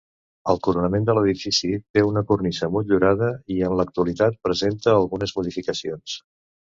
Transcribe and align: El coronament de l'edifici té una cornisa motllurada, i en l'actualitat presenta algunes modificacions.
El 0.53 0.59
coronament 0.67 1.03
de 1.09 1.13
l'edifici 1.17 1.69
té 1.97 2.03
una 2.07 2.23
cornisa 2.31 2.69
motllurada, 2.77 3.29
i 3.57 3.59
en 3.67 3.77
l'actualitat 3.81 4.41
presenta 4.49 4.97
algunes 5.03 5.35
modificacions. 5.41 6.17